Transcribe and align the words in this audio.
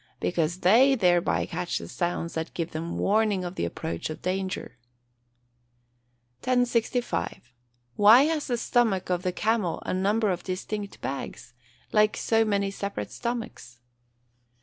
_Because 0.19 0.61
they 0.61 0.95
thereby 0.95 1.45
catch 1.45 1.77
the 1.77 1.87
sounds 1.87 2.33
that 2.33 2.55
give 2.55 2.71
them 2.71 2.97
warning 2.97 3.43
of 3.43 3.53
the 3.53 3.65
approach 3.65 4.09
of 4.09 4.19
danger. 4.23 4.79
1065. 6.39 7.53
_Why 7.99 8.27
has 8.27 8.47
the 8.47 8.57
stomach 8.57 9.11
of 9.11 9.21
the 9.21 9.31
camel 9.31 9.79
a 9.85 9.93
number 9.93 10.31
of 10.31 10.41
distinct 10.43 11.01
bags, 11.01 11.53
like 11.91 12.17
so 12.17 12.43
many 12.43 12.71
separate 12.71 13.11
stomachs? 13.11 13.77